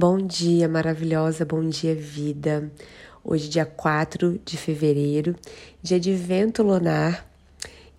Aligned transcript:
Bom 0.00 0.16
dia, 0.18 0.68
maravilhosa, 0.68 1.44
bom 1.44 1.68
dia, 1.68 1.92
vida. 1.92 2.70
Hoje, 3.24 3.48
dia 3.48 3.66
4 3.66 4.40
de 4.44 4.56
fevereiro, 4.56 5.34
dia 5.82 5.98
de 5.98 6.12
vento 6.14 6.62
lunar 6.62 7.28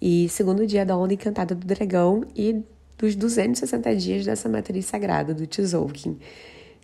e 0.02 0.30
segundo 0.30 0.66
dia 0.66 0.86
da 0.86 0.96
onda 0.96 1.14
encantada 1.14 1.54
do 1.54 1.68
dragão 1.68 2.24
e 2.34 2.64
dos 2.98 3.18
260 3.18 3.94
dias 3.98 4.26
dessa 4.26 4.48
matriz 4.48 4.86
sagrada 4.86 5.34
do 5.34 5.46
Tzolk'in. 5.46 6.18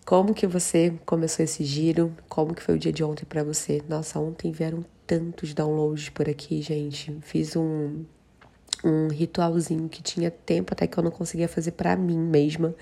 Como 0.06 0.34
que 0.34 0.46
você 0.46 0.94
começou 1.06 1.46
esse 1.46 1.64
giro? 1.64 2.12
Como 2.28 2.54
que 2.54 2.62
foi 2.62 2.76
o 2.76 2.78
dia 2.78 2.92
de 2.92 3.02
ontem 3.02 3.24
para 3.24 3.42
você? 3.42 3.82
Nossa, 3.88 4.20
ontem 4.20 4.52
vieram 4.52 4.84
tantos 5.08 5.54
downloads 5.54 6.10
por 6.10 6.28
aqui, 6.28 6.62
gente. 6.62 7.18
Fiz 7.22 7.56
um 7.56 8.04
um 8.84 9.08
ritualzinho 9.08 9.88
que 9.88 10.04
tinha 10.04 10.30
tempo 10.30 10.74
até 10.74 10.86
que 10.86 10.98
eu 10.98 11.04
não 11.04 11.10
conseguia 11.10 11.48
fazer 11.48 11.72
para 11.72 11.96
mim 11.96 12.18
mesma 12.18 12.76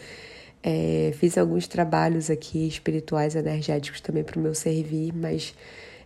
é, 0.64 1.12
fiz 1.16 1.38
alguns 1.38 1.68
trabalhos 1.68 2.30
aqui 2.30 2.66
espirituais, 2.68 3.36
energéticos 3.36 4.00
também 4.00 4.24
para 4.24 4.40
o 4.40 4.42
meu 4.42 4.56
servir, 4.56 5.14
mas 5.14 5.54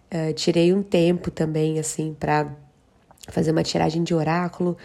é, 0.10 0.34
tirei 0.34 0.74
um 0.74 0.82
tempo 0.82 1.30
também, 1.30 1.78
assim, 1.78 2.16
para 2.20 2.52
fazer 3.30 3.52
uma 3.52 3.62
tiragem 3.62 4.04
de 4.04 4.16
oráculo 4.16 4.76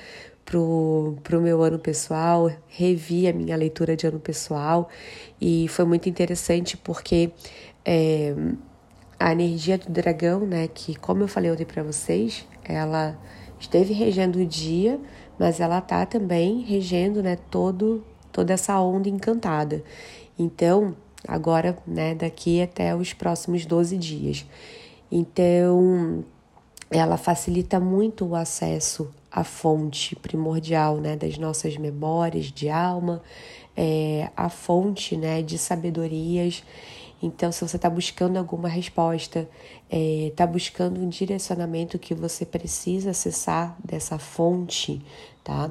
pro, 0.45 1.16
pro 1.23 1.41
meu 1.41 1.62
ano 1.62 1.78
pessoal, 1.78 2.50
revi 2.69 3.27
a 3.27 3.33
minha 3.33 3.56
leitura 3.56 3.97
de 3.97 4.06
ano 4.06 4.20
pessoal 4.20 4.88
e 5.41 5.66
foi 5.69 5.84
muito 5.84 6.09
interessante 6.09 6.77
porque 6.77 7.33
é, 7.84 8.34
a 9.19 9.33
energia 9.33 9.78
do 9.78 9.91
dragão, 9.91 10.41
né, 10.41 10.69
que 10.69 10.95
como 10.97 11.23
eu 11.23 11.28
falei 11.28 11.50
ontem 11.50 11.64
para 11.64 11.83
vocês, 11.83 12.47
ela 12.64 13.16
esteve 13.59 13.95
regendo 13.95 14.41
o 14.41 14.47
dia, 14.47 15.00
mas 15.39 15.61
ela 15.61 15.80
tá 15.80 16.05
também 16.05 16.61
regendo, 16.62 17.23
né, 17.23 17.36
todo 17.50 18.05
toda 18.32 18.52
essa 18.52 18.80
onda 18.80 19.09
encantada. 19.09 19.84
Então, 20.38 20.96
agora, 21.27 21.77
né, 21.86 22.14
daqui 22.14 22.62
até 22.62 22.95
os 22.96 23.12
próximos 23.12 23.64
12 23.66 23.96
dias. 23.96 24.46
Então, 25.11 26.24
ela 26.91 27.16
facilita 27.16 27.78
muito 27.78 28.24
o 28.27 28.34
acesso 28.34 29.11
à 29.30 29.44
fonte 29.44 30.16
primordial, 30.16 30.97
né, 30.97 31.16
das 31.16 31.39
nossas 31.39 31.77
memórias 31.77 32.47
de 32.47 32.69
alma, 32.69 33.22
é, 33.77 34.30
a 34.36 34.48
fonte, 34.48 35.17
né, 35.17 35.42
de 35.42 35.58
sabedorias. 35.58 36.62
Então, 37.22 37.52
se 37.52 37.67
você 37.67 37.77
está 37.77 37.89
buscando 37.89 38.36
alguma 38.36 38.69
resposta, 38.69 39.48
está 39.89 40.44
é, 40.44 40.46
buscando 40.46 41.00
um 41.00 41.08
direcionamento 41.08 41.98
que 41.98 42.14
você 42.14 42.44
precisa 42.44 43.11
acessar 43.11 43.77
dessa 43.84 44.19
fonte, 44.19 45.00
tá? 45.44 45.70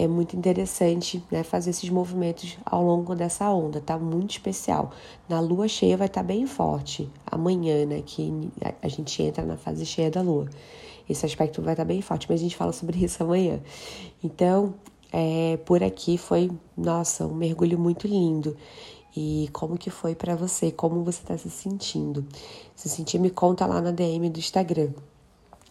É 0.00 0.08
muito 0.08 0.34
interessante 0.34 1.22
né, 1.30 1.42
fazer 1.42 1.70
esses 1.70 1.90
movimentos 1.90 2.56
ao 2.64 2.82
longo 2.82 3.14
dessa 3.14 3.50
onda, 3.50 3.82
tá 3.82 3.98
muito 3.98 4.30
especial. 4.30 4.92
Na 5.28 5.40
lua 5.40 5.68
cheia 5.68 5.94
vai 5.94 6.06
estar 6.06 6.22
tá 6.22 6.26
bem 6.26 6.46
forte, 6.46 7.06
amanhã, 7.26 7.84
né, 7.84 8.02
que 8.04 8.50
a 8.80 8.88
gente 8.88 9.22
entra 9.22 9.44
na 9.44 9.58
fase 9.58 9.84
cheia 9.84 10.10
da 10.10 10.22
lua. 10.22 10.48
Esse 11.06 11.26
aspecto 11.26 11.60
vai 11.60 11.74
estar 11.74 11.84
tá 11.84 11.88
bem 11.88 12.00
forte, 12.00 12.26
mas 12.30 12.40
a 12.40 12.42
gente 12.42 12.56
fala 12.56 12.72
sobre 12.72 12.96
isso 13.04 13.22
amanhã. 13.22 13.60
Então, 14.24 14.72
é, 15.12 15.58
por 15.66 15.84
aqui 15.84 16.16
foi, 16.16 16.50
nossa, 16.74 17.26
um 17.26 17.34
mergulho 17.34 17.78
muito 17.78 18.08
lindo. 18.08 18.56
E 19.14 19.50
como 19.52 19.76
que 19.76 19.90
foi 19.90 20.14
para 20.14 20.34
você? 20.34 20.70
Como 20.70 21.04
você 21.04 21.20
está 21.20 21.36
se 21.36 21.50
sentindo? 21.50 22.24
Se 22.74 22.88
sentir, 22.88 23.18
me 23.18 23.28
conta 23.28 23.66
lá 23.66 23.82
na 23.82 23.90
DM 23.90 24.30
do 24.30 24.38
Instagram. 24.38 24.92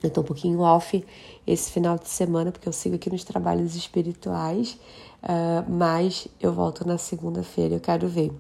Eu 0.01 0.09
tô 0.09 0.21
um 0.21 0.23
pouquinho 0.23 0.59
off 0.61 1.03
esse 1.45 1.71
final 1.71 1.97
de 1.97 2.07
semana, 2.07 2.51
porque 2.51 2.67
eu 2.67 2.73
sigo 2.73 2.95
aqui 2.95 3.09
nos 3.09 3.23
trabalhos 3.23 3.75
espirituais, 3.75 4.77
uh, 5.23 5.69
mas 5.69 6.27
eu 6.39 6.53
volto 6.53 6.87
na 6.87 6.97
segunda-feira. 6.97 7.75
Eu 7.75 7.79
quero 7.81 8.07
ver 8.07 8.31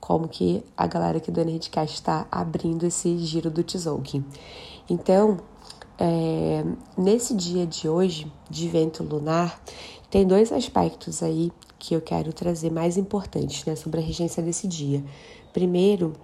como 0.00 0.26
que 0.26 0.64
a 0.76 0.86
galera 0.86 1.18
aqui 1.18 1.30
do 1.30 1.40
Energéticast 1.40 1.94
está 1.94 2.26
abrindo 2.30 2.86
esse 2.86 3.18
giro 3.18 3.50
do 3.50 3.62
Tzolk'in. 3.62 4.24
Então, 4.88 5.38
é, 5.98 6.64
nesse 6.96 7.34
dia 7.34 7.66
de 7.66 7.88
hoje, 7.88 8.30
de 8.48 8.68
vento 8.68 9.04
lunar, 9.04 9.62
tem 10.10 10.26
dois 10.26 10.50
aspectos 10.50 11.22
aí 11.22 11.52
que 11.78 11.94
eu 11.94 12.00
quero 12.00 12.32
trazer 12.32 12.70
mais 12.70 12.96
importantes 12.96 13.64
né, 13.64 13.76
sobre 13.76 14.00
a 14.00 14.02
regência 14.02 14.42
desse 14.42 14.66
dia. 14.66 15.04
Primeiro, 15.52 16.14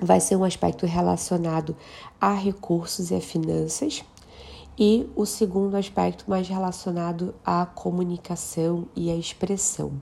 vai 0.00 0.20
ser 0.20 0.36
um 0.36 0.44
aspecto 0.44 0.86
relacionado 0.86 1.76
a 2.20 2.32
recursos 2.32 3.10
e 3.10 3.14
a 3.14 3.20
finanças, 3.20 4.04
e 4.78 5.08
o 5.14 5.24
segundo 5.24 5.76
aspecto 5.76 6.24
mais 6.28 6.48
relacionado 6.48 7.34
à 7.44 7.64
comunicação 7.64 8.86
e 8.96 9.10
à 9.10 9.14
expressão. 9.14 9.92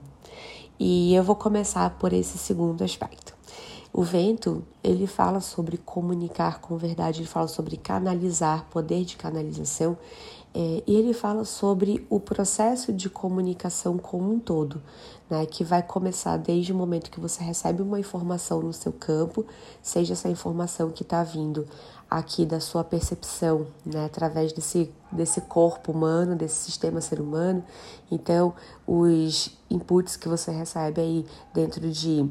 E 0.79 1.13
eu 1.13 1.23
vou 1.23 1.35
começar 1.35 1.89
por 1.99 2.11
esse 2.11 2.37
segundo 2.37 2.83
aspecto. 2.83 3.32
O 3.95 4.01
vento, 4.01 4.63
ele 4.83 5.05
fala 5.05 5.39
sobre 5.39 5.77
comunicar 5.77 6.59
com 6.59 6.75
verdade, 6.77 7.19
ele 7.19 7.27
fala 7.27 7.47
sobre 7.47 7.77
canalizar, 7.77 8.65
poder 8.71 9.05
de 9.05 9.15
canalização, 9.15 9.95
é, 10.51 10.83
e 10.87 10.95
ele 10.95 11.13
fala 11.13 11.45
sobre 11.45 12.03
o 12.09 12.19
processo 12.19 12.91
de 12.91 13.07
comunicação 13.07 13.99
como 13.99 14.33
um 14.33 14.39
todo, 14.39 14.81
né, 15.29 15.45
que 15.45 15.63
vai 15.63 15.83
começar 15.83 16.37
desde 16.37 16.73
o 16.73 16.75
momento 16.75 17.11
que 17.11 17.19
você 17.19 17.43
recebe 17.43 17.83
uma 17.83 17.99
informação 17.99 18.61
no 18.63 18.73
seu 18.73 18.91
campo, 18.91 19.45
seja 19.79 20.13
essa 20.13 20.27
informação 20.27 20.89
que 20.89 21.03
está 21.03 21.23
vindo 21.23 21.67
aqui 22.09 22.47
da 22.47 22.59
sua 22.59 22.83
percepção, 22.83 23.67
né, 23.85 24.05
através 24.05 24.53
desse, 24.53 24.91
desse 25.11 25.39
corpo 25.41 25.91
humano, 25.91 26.35
desse 26.35 26.65
sistema 26.65 26.99
ser 26.99 27.21
humano. 27.21 27.63
Então, 28.11 28.55
os 28.87 29.55
inputs 29.69 30.15
que 30.15 30.27
você 30.27 30.49
recebe 30.51 30.99
aí 30.99 31.25
dentro 31.53 31.91
de 31.91 32.27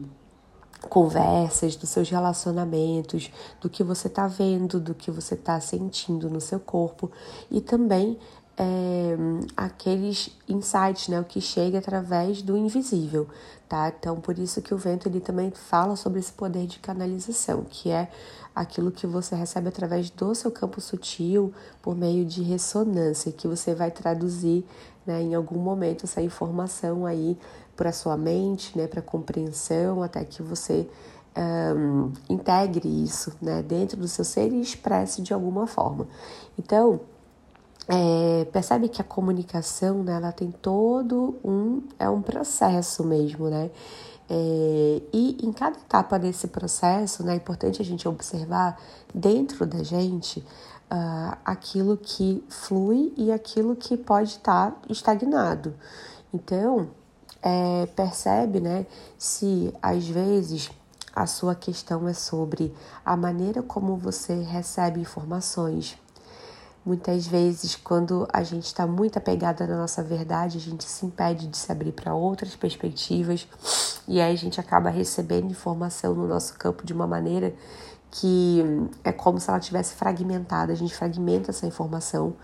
conversas, 0.88 1.76
dos 1.76 1.88
seus 1.88 2.10
relacionamentos, 2.10 3.30
do 3.60 3.70
que 3.70 3.82
você 3.82 4.08
está 4.08 4.26
vendo, 4.26 4.80
do 4.80 4.94
que 4.94 5.10
você 5.10 5.34
está 5.34 5.58
sentindo 5.60 6.28
no 6.28 6.40
seu 6.40 6.60
corpo 6.60 7.10
e 7.50 7.60
também 7.60 8.18
é, 8.56 9.16
aqueles 9.56 10.30
insights, 10.48 11.08
né, 11.08 11.20
o 11.20 11.24
que 11.24 11.40
chega 11.40 11.78
através 11.78 12.42
do 12.42 12.56
invisível, 12.56 13.26
tá? 13.68 13.92
Então, 13.98 14.20
por 14.20 14.38
isso 14.38 14.60
que 14.60 14.74
o 14.74 14.78
vento 14.78 15.08
ele 15.08 15.20
também 15.20 15.50
fala 15.50 15.96
sobre 15.96 16.20
esse 16.20 16.32
poder 16.32 16.66
de 16.66 16.78
canalização, 16.78 17.64
que 17.68 17.90
é 17.90 18.08
aquilo 18.54 18.92
que 18.92 19.06
você 19.06 19.34
recebe 19.34 19.68
através 19.68 20.10
do 20.10 20.34
seu 20.34 20.50
campo 20.50 20.80
sutil 20.80 21.52
por 21.80 21.96
meio 21.96 22.24
de 22.24 22.42
ressonância, 22.42 23.32
que 23.32 23.48
você 23.48 23.74
vai 23.74 23.90
traduzir, 23.90 24.66
né, 25.06 25.22
em 25.22 25.34
algum 25.34 25.58
momento 25.58 26.04
essa 26.04 26.20
informação 26.20 27.06
aí 27.06 27.38
para 27.76 27.92
sua 27.92 28.16
mente, 28.16 28.76
né, 28.76 28.86
para 28.86 29.02
compreensão, 29.02 30.02
até 30.02 30.24
que 30.24 30.42
você 30.42 30.88
um, 31.36 32.12
integre 32.28 32.88
isso, 33.02 33.32
né, 33.40 33.62
dentro 33.62 33.96
do 33.96 34.06
seu 34.06 34.24
ser 34.24 34.52
e 34.52 34.60
expresse 34.60 35.22
de 35.22 35.32
alguma 35.32 35.66
forma. 35.66 36.06
Então 36.58 37.00
é, 37.88 38.44
percebe 38.52 38.88
que 38.88 39.00
a 39.00 39.04
comunicação, 39.04 40.02
né, 40.02 40.14
ela 40.14 40.32
tem 40.32 40.50
todo 40.50 41.36
um, 41.44 41.82
é 41.98 42.08
um 42.08 42.22
processo 42.22 43.02
mesmo, 43.04 43.48
né? 43.48 43.70
É, 44.30 45.02
e 45.12 45.36
em 45.42 45.52
cada 45.52 45.76
etapa 45.76 46.18
desse 46.18 46.48
processo, 46.48 47.24
né, 47.24 47.34
é 47.34 47.36
importante 47.36 47.82
a 47.82 47.84
gente 47.84 48.08
observar 48.08 48.80
dentro 49.12 49.66
da 49.66 49.82
gente 49.82 50.38
uh, 50.90 51.36
aquilo 51.44 51.96
que 51.96 52.42
flui 52.48 53.12
e 53.16 53.32
aquilo 53.32 53.74
que 53.74 53.96
pode 53.96 54.30
estar 54.30 54.70
tá 54.70 54.76
estagnado. 54.88 55.74
Então, 56.32 56.88
é, 57.42 57.86
percebe, 57.94 58.60
né, 58.60 58.86
se 59.18 59.74
às 59.82 60.06
vezes 60.06 60.70
a 61.14 61.26
sua 61.26 61.54
questão 61.54 62.08
é 62.08 62.14
sobre 62.14 62.74
a 63.04 63.16
maneira 63.16 63.62
como 63.62 63.96
você 63.96 64.42
recebe 64.42 65.00
informações, 65.00 65.98
Muitas 66.84 67.28
vezes, 67.28 67.76
quando 67.76 68.26
a 68.32 68.42
gente 68.42 68.66
está 68.66 68.88
muito 68.88 69.16
apegada 69.16 69.68
na 69.68 69.76
nossa 69.76 70.02
verdade, 70.02 70.58
a 70.58 70.60
gente 70.60 70.82
se 70.82 71.06
impede 71.06 71.46
de 71.46 71.56
se 71.56 71.70
abrir 71.70 71.92
para 71.92 72.12
outras 72.12 72.56
perspectivas 72.56 73.46
e 74.08 74.20
aí 74.20 74.32
a 74.32 74.36
gente 74.36 74.58
acaba 74.58 74.90
recebendo 74.90 75.48
informação 75.48 76.12
no 76.12 76.26
nosso 76.26 76.54
campo 76.58 76.84
de 76.84 76.92
uma 76.92 77.06
maneira 77.06 77.54
que 78.10 78.64
é 79.04 79.12
como 79.12 79.38
se 79.38 79.48
ela 79.48 79.60
tivesse 79.60 79.94
fragmentada. 79.94 80.72
A 80.72 80.76
gente 80.76 80.92
fragmenta 80.92 81.52
essa 81.52 81.64
informação, 81.68 82.34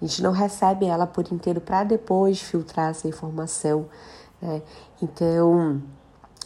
a 0.00 0.06
gente 0.06 0.22
não 0.22 0.32
recebe 0.32 0.86
ela 0.86 1.06
por 1.06 1.30
inteiro 1.30 1.60
para 1.60 1.84
depois 1.84 2.40
filtrar 2.40 2.92
essa 2.92 3.06
informação. 3.06 3.90
Né? 4.40 4.62
Então, 5.02 5.82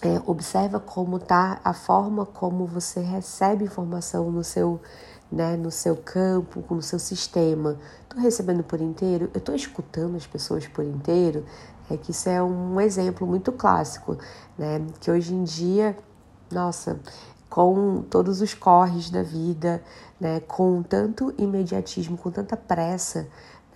é, 0.03 0.21
observa 0.27 0.81
como 0.81 1.19
tá 1.19 1.61
a 1.63 1.73
forma 1.73 2.25
como 2.25 2.67
você 2.67 3.01
recebe 3.01 3.65
informação 3.65 4.31
no 4.31 4.43
seu 4.43 4.81
né, 5.31 5.57
no 5.57 5.71
seu 5.71 5.97
campo, 5.97 6.65
no 6.75 6.83
seu 6.83 6.99
sistema. 6.99 7.79
Estou 8.03 8.21
recebendo 8.21 8.65
por 8.65 8.81
inteiro, 8.81 9.31
eu 9.33 9.39
estou 9.39 9.55
escutando 9.55 10.17
as 10.17 10.27
pessoas 10.27 10.67
por 10.67 10.85
inteiro. 10.85 11.45
É 11.89 11.97
que 11.97 12.11
isso 12.11 12.29
é 12.29 12.43
um 12.43 12.81
exemplo 12.81 13.27
muito 13.27 13.53
clássico, 13.53 14.17
né? 14.59 14.85
Que 15.01 15.11
hoje 15.11 15.35
em 15.35 15.45
dia, 15.45 15.97
nossa, 16.51 16.99
com 17.49 18.03
todos 18.03 18.41
os 18.41 18.55
corres 18.55 19.11
da 19.11 19.23
vida, 19.23 19.83
né, 20.21 20.41
com 20.41 20.83
tanto 20.83 21.35
imediatismo, 21.39 22.17
com 22.17 22.31
tanta 22.31 22.57
pressa, 22.57 23.29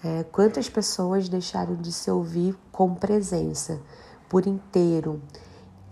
né, 0.02 0.25
quantas 0.31 0.69
pessoas 0.69 1.28
deixaram 1.28 1.75
de 1.76 1.93
se 1.93 2.11
ouvir 2.11 2.56
com 2.70 2.94
presença 2.94 3.81
por 4.29 4.47
inteiro. 4.47 5.21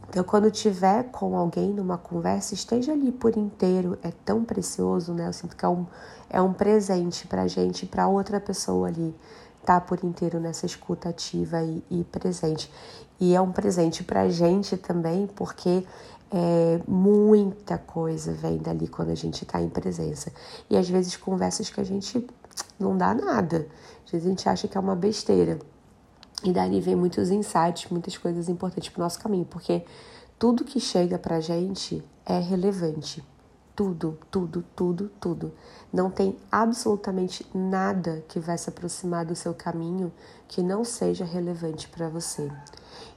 Então, 0.09 0.25
quando 0.25 0.51
tiver 0.51 1.05
com 1.05 1.37
alguém 1.39 1.73
numa 1.73 1.97
conversa, 1.97 2.53
esteja 2.53 2.93
ali 2.93 3.11
por 3.11 3.37
inteiro. 3.37 3.99
É 4.03 4.13
tão 4.25 4.45
precioso, 4.45 5.15
né? 5.15 5.27
Eu 5.27 5.33
sinto 5.33 5.57
que 5.57 5.65
é 5.65 5.69
um, 5.69 5.87
é 6.29 6.41
um 6.41 6.53
presente 6.53 7.27
pra 7.27 7.49
gente, 7.49 7.87
pra 7.87 8.07
outra 8.09 8.39
pessoa 8.39 8.89
ali, 8.89 9.15
tá 9.65 9.81
por 9.81 10.05
inteiro 10.05 10.39
nessa 10.39 10.67
escuta 10.67 11.09
ativa 11.09 11.63
e, 11.63 11.83
e 11.91 12.05
presente. 12.05 12.71
E 13.19 13.35
é 13.35 13.41
um 13.41 13.53
presente 13.53 14.05
pra 14.05 14.29
gente 14.29 14.77
também, 14.77 15.27
porque 15.29 15.87
é, 16.31 16.81
muita 16.87 17.79
coisa 17.79 18.33
vem 18.33 18.59
dali 18.59 18.89
quando 18.89 19.11
a 19.11 19.15
gente 19.15 19.45
está 19.45 19.63
em 19.63 19.69
presença. 19.69 20.33
E 20.69 20.77
às 20.77 20.89
vezes 20.89 21.17
conversas 21.17 21.71
que 21.71 21.81
a 21.81 21.85
gente 21.85 22.27
não 22.79 22.99
dá 22.99 23.15
nada. 23.15 23.67
Às 24.05 24.11
vezes 24.11 24.27
a 24.27 24.31
gente 24.31 24.49
acha 24.49 24.69
que 24.69 24.77
é 24.77 24.81
uma 24.81 24.97
besteira. 24.97 25.59
E 26.45 26.53
dali 26.53 26.81
vem 26.81 26.97
muitos 26.97 27.31
insights, 27.31 27.91
muitas 27.91 28.17
coisas 28.17 28.49
importantes 28.49 28.89
para 28.89 29.01
o 29.01 29.05
nosso 29.05 29.21
caminho, 29.21 29.45
porque 29.45 29.85
tudo 30.39 30.65
que 30.65 30.81
chega 30.81 31.19
para 31.19 31.37
a 31.37 31.41
gente 31.41 32.03
é 32.27 32.39
relevante. 32.39 33.25
Tudo, 33.75 34.19
tudo, 34.31 34.65
tudo, 34.77 35.11
tudo. 35.21 35.53
Não 35.93 36.11
tem 36.11 36.37
absolutamente 36.51 37.47
nada 37.55 38.23
que 38.29 38.39
vai 38.39 38.59
se 38.59 38.69
aproximar 38.69 39.25
do 39.25 39.35
seu 39.35 39.55
caminho 39.55 40.13
que 40.47 40.63
não 40.63 40.85
seja 40.85 41.25
relevante 41.25 41.89
para 41.89 42.09
você. 42.09 42.51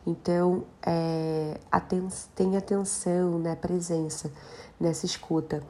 Então, 0.06 0.64
é, 0.86 1.60
aten 1.72 2.08
tem 2.36 2.56
atenção, 2.56 3.40
né, 3.40 3.56
presença 3.56 4.32
nessa 4.80 5.06
escuta. 5.06 5.62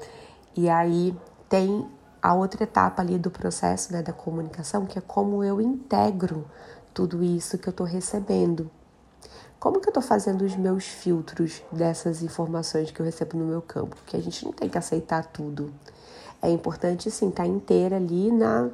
E 0.56 0.69
aí 0.69 1.18
tem 1.50 1.88
a 2.22 2.34
outra 2.34 2.63
etapa 2.63 3.01
ali 3.01 3.18
do 3.18 3.31
processo 3.31 3.94
né, 3.94 4.01
da 4.01 4.12
comunicação, 4.12 4.86
que 4.86 4.98
é 4.98 5.01
como 5.01 5.44
eu 5.44 5.62
integro 5.62 6.46
tudo 6.96 7.22
isso 7.22 7.58
que 7.58 7.68
eu 7.68 7.72
estou 7.72 7.86
recebendo. 7.86 8.72
Como 9.60 9.82
que 9.82 9.88
eu 9.88 9.92
estou 9.92 10.02
fazendo 10.02 10.44
os 10.44 10.56
meus 10.56 10.86
filtros 10.86 11.62
dessas 11.70 12.24
informações 12.24 12.90
que 12.90 13.00
eu 13.02 13.06
recebo 13.06 13.38
no 13.38 13.46
meu 13.46 13.62
campo? 13.62 13.98
Porque 13.98 14.16
a 14.16 14.22
gente 14.22 14.46
não 14.46 14.54
tem 14.54 14.70
que 14.70 14.78
aceitar 14.78 15.26
tudo. 15.26 15.74
É 16.42 16.50
importante, 16.50 17.12
sim, 17.12 17.30
estar 17.30 17.44
tá 17.44 17.50
inteira 17.50 17.98
ali 17.98 18.32
na, 18.32 18.70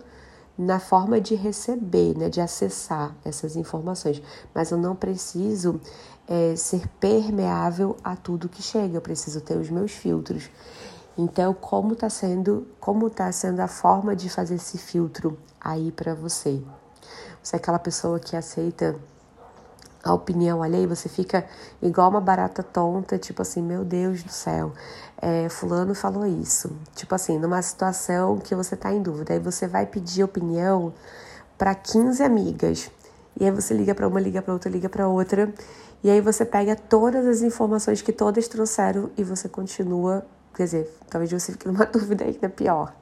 na 0.55 0.79
forma 0.79 1.19
de 1.19 1.33
receber, 1.33 2.15
né, 2.15 2.29
de 2.29 2.39
acessar 2.39 3.15
essas 3.25 3.55
informações. 3.55 4.21
Mas 4.53 4.69
eu 4.69 4.77
não 4.77 4.95
preciso 4.95 5.81
é, 6.27 6.55
ser 6.55 6.87
permeável 6.99 7.97
a 8.03 8.15
tudo 8.15 8.47
que 8.47 8.61
chega. 8.61 8.97
Eu 8.97 9.01
preciso 9.01 9.41
ter 9.41 9.57
os 9.57 9.69
meus 9.71 9.93
filtros. 9.93 10.51
Então, 11.17 11.55
como 11.55 11.93
está 11.93 12.09
sendo, 12.09 12.67
como 12.79 13.09
tá 13.09 13.31
sendo 13.31 13.61
a 13.61 13.67
forma 13.67 14.15
de 14.15 14.29
fazer 14.29 14.55
esse 14.55 14.77
filtro 14.77 15.39
aí 15.59 15.91
para 15.91 16.13
você? 16.13 16.61
Você 17.41 17.55
é 17.55 17.59
aquela 17.59 17.79
pessoa 17.79 18.19
que 18.19 18.35
aceita 18.35 18.95
a 20.03 20.13
opinião 20.13 20.63
alheia, 20.63 20.87
você 20.87 21.07
fica 21.07 21.45
igual 21.81 22.09
uma 22.09 22.21
barata 22.21 22.63
tonta, 22.63 23.17
tipo 23.17 23.41
assim, 23.41 23.61
meu 23.61 23.85
Deus 23.85 24.23
do 24.23 24.31
céu, 24.31 24.73
é, 25.21 25.47
fulano 25.49 25.93
falou 25.93 26.25
isso. 26.25 26.75
Tipo 26.95 27.13
assim, 27.13 27.37
numa 27.37 27.61
situação 27.61 28.37
que 28.37 28.55
você 28.55 28.75
tá 28.75 28.91
em 28.91 29.01
dúvida, 29.01 29.33
aí 29.33 29.39
você 29.39 29.67
vai 29.67 29.85
pedir 29.85 30.23
opinião 30.23 30.93
para 31.57 31.75
15 31.75 32.23
amigas. 32.23 32.89
E 33.39 33.45
aí 33.45 33.51
você 33.51 33.73
liga 33.73 33.93
para 33.93 34.07
uma, 34.07 34.19
liga 34.19 34.41
para 34.41 34.53
outra, 34.53 34.69
liga 34.69 34.89
para 34.89 35.07
outra, 35.07 35.53
e 36.03 36.09
aí 36.09 36.19
você 36.19 36.43
pega 36.43 36.75
todas 36.75 37.25
as 37.27 37.41
informações 37.41 38.01
que 38.01 38.11
todas 38.11 38.47
trouxeram 38.47 39.11
e 39.15 39.23
você 39.23 39.47
continua 39.47 40.25
Quer 40.53 40.63
dizer, 40.65 40.97
talvez 41.09 41.31
você 41.31 41.53
fique 41.53 41.67
numa 41.67 41.85
dúvida 41.87 42.25
ainda 42.25 42.49
pior. 42.49 42.93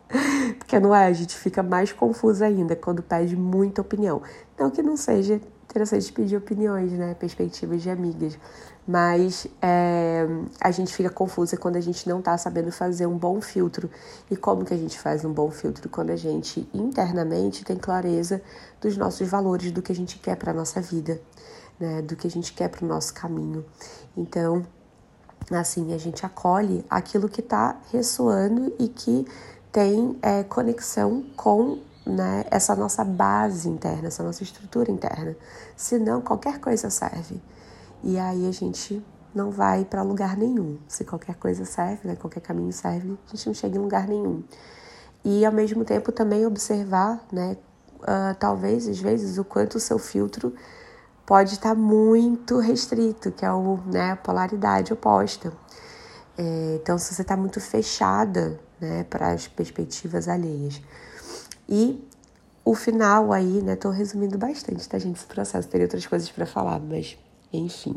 Porque 0.57 0.79
não 0.79 0.93
é, 0.93 1.05
a 1.05 1.13
gente 1.13 1.35
fica 1.35 1.63
mais 1.63 1.91
confusa 1.91 2.45
ainda 2.45 2.75
quando 2.75 3.01
pede 3.01 3.35
muita 3.35 3.81
opinião. 3.81 4.21
Não 4.57 4.69
que 4.69 4.81
não 4.81 4.95
seja 4.95 5.41
interessante 5.69 6.11
pedir 6.11 6.35
opiniões, 6.35 6.91
né? 6.91 7.13
Perspectivas 7.13 7.81
de 7.81 7.89
amigas. 7.89 8.37
Mas 8.87 9.45
é, 9.61 10.25
a 10.59 10.71
gente 10.71 10.93
fica 10.93 11.09
confusa 11.09 11.55
quando 11.55 11.75
a 11.75 11.81
gente 11.81 12.09
não 12.09 12.21
tá 12.21 12.35
sabendo 12.37 12.71
fazer 12.71 13.05
um 13.05 13.17
bom 13.17 13.39
filtro. 13.39 13.89
E 14.31 14.35
como 14.35 14.65
que 14.65 14.73
a 14.73 14.77
gente 14.77 14.97
faz 14.97 15.23
um 15.23 15.31
bom 15.31 15.51
filtro? 15.51 15.87
Quando 15.89 16.09
a 16.09 16.15
gente 16.15 16.67
internamente 16.73 17.63
tem 17.63 17.77
clareza 17.77 18.41
dos 18.81 18.97
nossos 18.97 19.27
valores, 19.27 19.71
do 19.71 19.81
que 19.81 19.91
a 19.91 19.95
gente 19.95 20.17
quer 20.17 20.35
para 20.35 20.53
nossa 20.53 20.81
vida, 20.81 21.21
né? 21.79 22.01
Do 22.01 22.15
que 22.15 22.25
a 22.25 22.31
gente 22.31 22.51
quer 22.53 22.69
para 22.69 22.83
o 22.83 22.87
nosso 22.87 23.13
caminho. 23.13 23.63
Então, 24.17 24.65
Assim, 25.51 25.93
a 25.93 25.97
gente 25.97 26.25
acolhe 26.25 26.85
aquilo 26.89 27.27
que 27.27 27.41
está 27.41 27.77
ressoando 27.91 28.73
e 28.77 28.87
que 28.87 29.25
tem 29.71 30.17
é, 30.21 30.43
conexão 30.43 31.23
com 31.35 31.79
né, 32.05 32.45
essa 32.49 32.75
nossa 32.75 33.03
base 33.03 33.67
interna, 33.69 34.07
essa 34.07 34.23
nossa 34.23 34.43
estrutura 34.43 34.91
interna. 34.91 35.35
Senão, 35.75 36.21
qualquer 36.21 36.59
coisa 36.59 36.89
serve. 36.89 37.41
E 38.03 38.17
aí 38.17 38.47
a 38.47 38.51
gente 38.51 39.03
não 39.33 39.51
vai 39.51 39.85
para 39.85 40.01
lugar 40.01 40.35
nenhum. 40.37 40.77
Se 40.87 41.03
qualquer 41.03 41.35
coisa 41.35 41.65
serve, 41.65 42.07
né, 42.07 42.15
qualquer 42.15 42.41
caminho 42.41 42.71
serve, 42.71 43.17
a 43.27 43.35
gente 43.35 43.47
não 43.47 43.53
chega 43.53 43.77
em 43.77 43.81
lugar 43.81 44.07
nenhum. 44.07 44.43
E 45.23 45.45
ao 45.45 45.51
mesmo 45.51 45.83
tempo 45.83 46.11
também 46.11 46.45
observar, 46.45 47.23
né, 47.31 47.57
uh, 48.01 48.35
talvez 48.39 48.87
às 48.87 48.99
vezes 48.99 49.37
o 49.37 49.43
quanto 49.43 49.75
o 49.75 49.79
seu 49.79 49.99
filtro 49.99 50.53
pode 51.29 51.53
estar 51.53 51.75
muito 51.75 52.57
restrito, 52.57 53.31
que 53.31 53.45
é 53.45 53.53
o, 53.53 53.77
né, 53.85 54.13
a 54.13 54.15
polaridade 54.15 54.91
oposta. 54.91 55.53
É, 56.35 56.79
então, 56.81 56.97
se 56.97 57.13
você 57.13 57.21
está 57.21 57.37
muito 57.37 57.61
fechada 57.61 58.59
né, 58.81 59.03
para 59.03 59.33
as 59.33 59.47
perspectivas 59.47 60.27
alheias. 60.27 60.81
E 61.69 62.03
o 62.65 62.73
final 62.73 63.31
aí, 63.31 63.61
né? 63.61 63.75
Tô 63.75 63.91
resumindo 63.91 64.39
bastante, 64.39 64.89
tá, 64.89 64.97
gente? 64.97 65.17
Esse 65.17 65.27
processo. 65.27 65.67
Teria 65.67 65.85
outras 65.85 66.07
coisas 66.07 66.31
para 66.31 66.47
falar, 66.47 66.79
mas 66.79 67.15
enfim. 67.53 67.95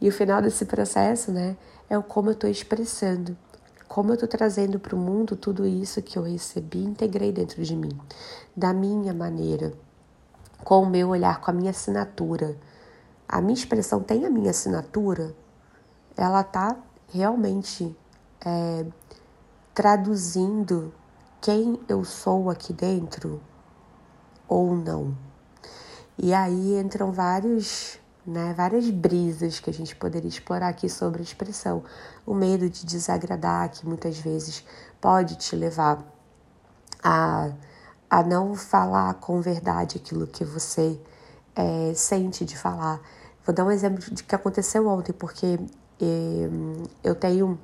E 0.00 0.08
o 0.08 0.12
final 0.12 0.40
desse 0.40 0.64
processo, 0.64 1.32
né? 1.32 1.56
É 1.90 1.98
o 1.98 2.02
como 2.04 2.30
eu 2.30 2.34
tô 2.36 2.46
expressando. 2.46 3.36
Como 3.88 4.12
eu 4.12 4.16
tô 4.16 4.28
trazendo 4.28 4.78
para 4.78 4.94
o 4.94 4.98
mundo 4.98 5.34
tudo 5.34 5.66
isso 5.66 6.00
que 6.00 6.16
eu 6.16 6.22
recebi, 6.22 6.84
integrei 6.84 7.32
dentro 7.32 7.60
de 7.60 7.74
mim, 7.74 7.98
da 8.56 8.72
minha 8.72 9.12
maneira, 9.12 9.72
com 10.64 10.82
o 10.82 10.86
meu 10.86 11.08
olhar, 11.08 11.40
com 11.40 11.50
a 11.50 11.54
minha 11.54 11.70
assinatura. 11.70 12.56
A 13.28 13.40
minha 13.40 13.54
expressão 13.54 14.00
tem 14.00 14.26
a 14.26 14.30
minha 14.30 14.50
assinatura, 14.50 15.34
ela 16.16 16.42
está 16.42 16.76
realmente 17.08 17.96
é, 18.44 18.84
traduzindo 19.74 20.92
quem 21.40 21.80
eu 21.88 22.04
sou 22.04 22.50
aqui 22.50 22.72
dentro 22.72 23.40
ou 24.46 24.76
não. 24.76 25.16
E 26.18 26.34
aí 26.34 26.78
entram 26.78 27.10
vários, 27.10 27.98
né, 28.26 28.52
várias 28.54 28.88
brisas 28.90 29.58
que 29.58 29.70
a 29.70 29.72
gente 29.72 29.96
poderia 29.96 30.28
explorar 30.28 30.68
aqui 30.68 30.88
sobre 30.88 31.20
a 31.20 31.24
expressão. 31.24 31.82
O 32.26 32.34
medo 32.34 32.68
de 32.68 32.84
desagradar, 32.84 33.70
que 33.70 33.86
muitas 33.86 34.18
vezes 34.18 34.64
pode 35.00 35.36
te 35.36 35.56
levar 35.56 36.04
a 37.02 37.50
a 38.12 38.22
não 38.22 38.54
falar 38.54 39.14
com 39.14 39.40
verdade 39.40 39.96
aquilo 39.96 40.26
que 40.26 40.44
você 40.44 41.00
é, 41.56 41.94
sente 41.94 42.44
de 42.44 42.58
falar. 42.58 43.00
Vou 43.42 43.54
dar 43.54 43.64
um 43.64 43.70
exemplo 43.70 44.04
de 44.14 44.22
que 44.22 44.34
aconteceu 44.34 44.86
ontem, 44.86 45.14
porque 45.14 45.58
é, 45.98 46.48
eu 47.02 47.14
tenho 47.14 47.58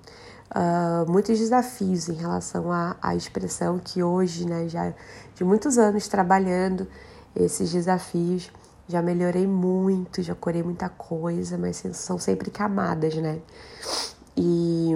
uh, 0.54 1.06
muitos 1.06 1.38
desafios 1.38 2.08
em 2.08 2.14
relação 2.14 2.72
à, 2.72 2.96
à 3.02 3.14
expressão 3.14 3.78
que 3.78 4.02
hoje, 4.02 4.46
né, 4.46 4.66
já 4.70 4.94
de 5.34 5.44
muitos 5.44 5.76
anos 5.76 6.08
trabalhando 6.08 6.88
esses 7.36 7.70
desafios, 7.70 8.50
já 8.88 9.02
melhorei 9.02 9.46
muito, 9.46 10.22
já 10.22 10.34
curei 10.34 10.62
muita 10.62 10.88
coisa, 10.88 11.58
mas 11.58 11.84
são 11.92 12.18
sempre 12.18 12.50
camadas, 12.50 13.14
né? 13.16 13.38
E, 14.34 14.92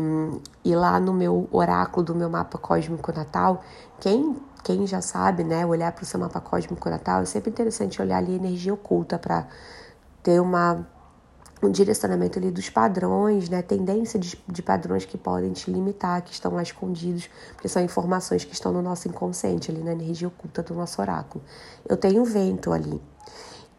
e 0.65 0.75
lá 0.75 0.99
no 0.99 1.13
meu 1.13 1.47
oráculo 1.53 2.07
do 2.07 2.15
meu 2.15 2.31
mapa 2.31 2.57
cósmico 2.57 3.13
natal, 3.13 3.63
quem 4.01 4.35
quem 4.63 4.87
já 4.87 5.01
sabe, 5.01 5.45
né, 5.45 5.67
olhar 5.67 5.93
para 5.93 6.03
o 6.03 6.07
seu 6.07 6.19
mapa 6.21 6.41
cósmico 6.41 6.89
natal, 6.89 7.23
é 7.23 7.25
sempre 7.25 7.51
interessante 7.51 8.01
olhar 8.01 8.19
ali 8.19 8.33
a 8.33 8.37
energia 8.37 8.73
oculta 8.73 9.19
para 9.19 9.47
ter 10.23 10.41
uma 10.41 10.87
um 11.63 11.71
direcionamento 11.71 12.41
ali 12.41 12.51
dos 12.51 12.69
padrões, 12.69 13.49
né, 13.49 13.63
tendência 13.63 14.19
de, 14.19 14.37
de 14.49 14.63
padrões 14.63 15.05
que 15.05 15.17
podem 15.17 15.53
te 15.53 15.71
limitar, 15.71 16.21
que 16.23 16.33
estão 16.33 16.55
lá 16.55 16.63
escondidos, 16.63 17.31
porque 17.53 17.69
são 17.69 17.81
informações 17.81 18.45
que 18.45 18.53
estão 18.53 18.73
no 18.73 18.83
nosso 18.83 19.07
inconsciente, 19.07 19.71
ali 19.71 19.81
na 19.81 19.93
energia 19.93 20.27
oculta 20.27 20.61
do 20.63 20.75
nosso 20.75 21.01
oráculo. 21.01 21.43
Eu 21.89 21.97
tenho 21.97 22.25
vento 22.25 22.73
ali, 22.73 23.01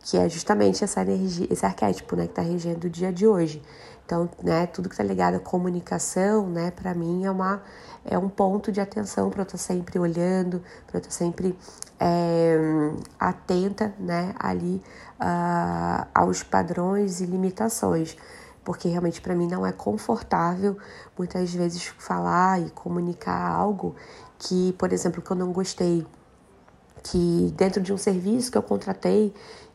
que 0.03 0.17
é 0.17 0.27
justamente 0.27 0.83
essa 0.83 1.01
energia, 1.01 1.47
esse 1.49 1.65
arquétipo, 1.65 2.15
né, 2.15 2.25
que 2.25 2.31
está 2.31 2.41
regendo 2.41 2.87
o 2.87 2.89
dia 2.89 3.11
de 3.11 3.25
hoje. 3.25 3.61
Então, 4.05 4.29
né, 4.43 4.67
tudo 4.67 4.89
que 4.89 4.95
está 4.95 5.03
ligado 5.03 5.35
à 5.35 5.39
comunicação, 5.39 6.47
né, 6.49 6.71
para 6.71 6.93
mim 6.93 7.23
é 7.23 7.31
uma 7.31 7.63
é 8.05 8.17
um 8.17 8.27
ponto 8.27 8.69
de 8.69 8.81
atenção 8.81 9.29
para 9.29 9.41
eu 9.41 9.43
estar 9.43 9.57
sempre 9.57 9.97
olhando, 9.97 10.61
para 10.85 10.97
eu 10.97 10.99
estar 10.99 11.11
sempre 11.11 11.57
é, 11.97 12.57
atenta, 13.17 13.93
né, 13.97 14.35
ali 14.37 14.83
uh, 15.21 16.05
aos 16.13 16.43
padrões 16.43 17.21
e 17.21 17.25
limitações, 17.25 18.17
porque 18.61 18.89
realmente 18.89 19.21
para 19.21 19.33
mim 19.33 19.47
não 19.47 19.65
é 19.65 19.71
confortável 19.71 20.77
muitas 21.17 21.53
vezes 21.53 21.85
falar 21.97 22.59
e 22.59 22.69
comunicar 22.71 23.49
algo 23.49 23.95
que, 24.37 24.73
por 24.77 24.91
exemplo, 24.91 25.21
que 25.21 25.31
eu 25.31 25.37
não 25.37 25.53
gostei, 25.53 26.05
que 27.03 27.53
dentro 27.55 27.81
de 27.81 27.93
um 27.93 27.97
serviço 27.97 28.51
que 28.51 28.57
eu 28.57 28.63
contratei 28.63 29.33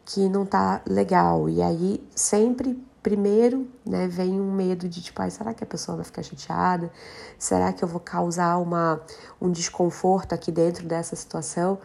que 0.08 0.26
não 0.26 0.46
tá 0.46 0.80
legal. 0.86 1.50
E 1.50 1.60
aí 1.60 2.02
sempre 2.14 2.82
primeiro, 3.02 3.68
né, 3.86 4.08
vem 4.08 4.40
um 4.40 4.50
medo 4.52 4.88
de 4.88 5.02
tipo, 5.02 5.20
ah, 5.20 5.30
será 5.30 5.54
que 5.54 5.62
a 5.62 5.66
pessoa 5.66 5.96
vai 5.96 6.04
ficar 6.04 6.22
chateada? 6.22 6.90
Será 7.38 7.72
que 7.72 7.84
eu 7.84 7.88
vou 7.88 8.00
causar 8.00 8.56
uma, 8.58 9.00
um 9.40 9.50
desconforto 9.50 10.32
aqui 10.32 10.50
dentro 10.50 10.86
dessa 10.86 11.14
situação? 11.14 11.78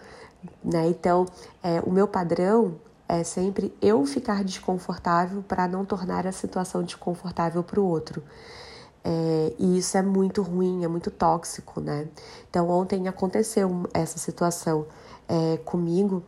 Né? 0.64 0.88
Então, 0.88 1.26
é, 1.62 1.82
o 1.86 1.92
meu 1.92 2.08
padrão 2.08 2.76
é 3.08 3.24
sempre 3.24 3.76
eu 3.82 4.06
ficar 4.06 4.44
desconfortável 4.44 5.44
para 5.44 5.68
não 5.68 5.86
tornar 5.86 6.26
a 6.26 6.32
situação 6.32 6.82
desconfortável 6.82 7.62
para 7.62 7.80
o 7.80 7.86
outro. 7.86 8.24
É, 9.04 9.54
e 9.60 9.78
isso 9.78 9.98
é 9.98 10.02
muito 10.02 10.42
ruim, 10.42 10.86
é 10.86 10.88
muito 10.88 11.12
tóxico, 11.12 11.82
né? 11.82 12.08
Então, 12.50 12.70
ontem 12.70 13.06
aconteceu 13.10 13.84
essa 13.94 14.18
situação 14.18 14.86
é, 15.28 15.58
comigo, 15.58 16.24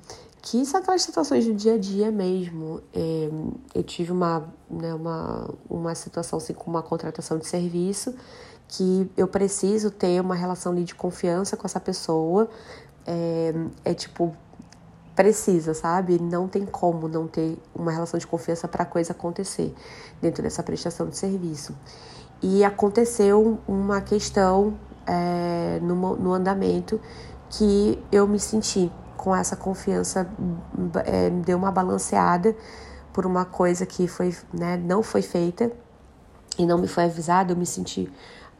que 0.46 0.64
são 0.64 0.80
aquelas 0.80 1.02
situações 1.02 1.44
do 1.44 1.56
dia 1.56 1.74
a 1.74 1.78
dia 1.78 2.12
mesmo. 2.12 2.80
É, 2.94 3.30
eu 3.74 3.82
tive 3.82 4.12
uma, 4.12 4.48
né, 4.70 4.94
uma, 4.94 5.50
uma 5.68 5.96
situação 5.96 6.38
assim, 6.38 6.54
com 6.54 6.70
uma 6.70 6.84
contratação 6.84 7.40
de 7.40 7.48
serviço 7.48 8.14
que 8.68 9.10
eu 9.18 9.28
preciso 9.28 9.90
ter 9.90 10.22
uma 10.22 10.36
relação 10.36 10.76
de 10.76 10.94
confiança 10.94 11.58
com 11.58 11.66
essa 11.66 11.80
pessoa. 11.80 12.48
É, 13.08 13.56
é 13.84 13.94
tipo, 13.96 14.36
precisa, 15.16 15.74
sabe? 15.74 16.22
Não 16.22 16.48
tem 16.48 16.64
como 16.64 17.08
não 17.08 17.28
ter 17.28 17.58
uma 17.74 17.92
relação 17.92 18.20
de 18.20 18.28
confiança 18.28 18.68
para 18.68 18.84
a 18.84 18.86
coisa 18.86 19.14
acontecer 19.14 19.74
dentro 20.22 20.44
dessa 20.44 20.62
prestação 20.62 21.10
de 21.10 21.18
serviço. 21.18 21.76
E 22.40 22.64
aconteceu 22.64 23.58
uma 23.68 24.00
questão 24.00 24.78
é, 25.08 25.80
no, 25.82 26.16
no 26.16 26.34
andamento 26.34 27.02
que 27.50 27.98
eu 28.12 28.28
me 28.28 28.40
senti 28.40 28.92
com 29.26 29.36
essa 29.36 29.56
confiança, 29.56 30.30
é, 31.04 31.32
deu 31.32 31.58
uma 31.58 31.72
balanceada 31.72 32.56
por 33.12 33.26
uma 33.26 33.44
coisa 33.44 33.84
que 33.84 34.08
foi, 34.08 34.38
né, 34.54 34.78
não 34.78 35.02
foi 35.02 35.24
feita 35.24 35.72
e 36.60 36.64
não 36.64 36.78
me 36.78 36.88
foi 36.88 37.06
avisada, 37.06 37.52
eu 37.52 37.58
me 37.58 37.66
senti 37.66 38.08